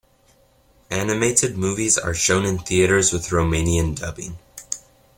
[0.89, 4.39] Animated movies are shown in theaters with Romanian dubbing.